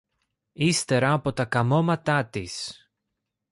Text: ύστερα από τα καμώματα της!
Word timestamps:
ύστερα 0.53 1.13
από 1.13 1.33
τα 1.33 1.45
καμώματα 1.45 2.25
της! 2.25 2.75